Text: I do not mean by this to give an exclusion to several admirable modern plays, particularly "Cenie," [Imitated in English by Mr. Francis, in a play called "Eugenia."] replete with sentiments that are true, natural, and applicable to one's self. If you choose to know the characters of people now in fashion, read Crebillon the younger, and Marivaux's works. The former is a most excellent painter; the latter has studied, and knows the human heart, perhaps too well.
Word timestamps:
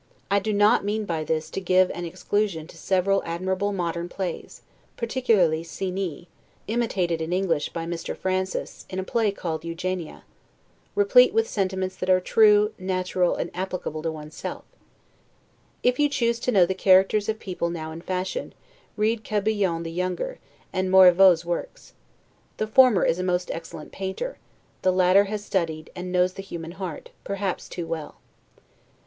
I 0.31 0.39
do 0.39 0.51
not 0.51 0.83
mean 0.83 1.05
by 1.05 1.23
this 1.23 1.51
to 1.51 1.61
give 1.61 1.91
an 1.91 2.05
exclusion 2.05 2.65
to 2.65 2.75
several 2.75 3.21
admirable 3.23 3.71
modern 3.71 4.09
plays, 4.09 4.63
particularly 4.97 5.61
"Cenie," 5.63 6.27
[Imitated 6.65 7.21
in 7.21 7.31
English 7.31 7.69
by 7.69 7.85
Mr. 7.85 8.17
Francis, 8.17 8.87
in 8.89 8.97
a 8.97 9.03
play 9.03 9.29
called 9.31 9.63
"Eugenia."] 9.63 10.23
replete 10.95 11.35
with 11.35 11.47
sentiments 11.47 11.95
that 11.97 12.09
are 12.09 12.19
true, 12.19 12.73
natural, 12.79 13.35
and 13.35 13.51
applicable 13.53 14.01
to 14.01 14.11
one's 14.11 14.33
self. 14.33 14.63
If 15.83 15.99
you 15.99 16.09
choose 16.09 16.39
to 16.39 16.51
know 16.51 16.65
the 16.65 16.73
characters 16.73 17.29
of 17.29 17.37
people 17.37 17.69
now 17.69 17.91
in 17.91 18.01
fashion, 18.01 18.55
read 18.97 19.23
Crebillon 19.23 19.83
the 19.83 19.91
younger, 19.91 20.39
and 20.73 20.89
Marivaux's 20.89 21.45
works. 21.45 21.93
The 22.57 22.65
former 22.65 23.05
is 23.05 23.19
a 23.19 23.23
most 23.23 23.51
excellent 23.51 23.91
painter; 23.91 24.39
the 24.81 24.91
latter 24.91 25.25
has 25.25 25.45
studied, 25.45 25.91
and 25.95 26.11
knows 26.11 26.33
the 26.33 26.41
human 26.41 26.71
heart, 26.71 27.11
perhaps 27.23 27.69
too 27.69 27.85
well. 27.85 28.15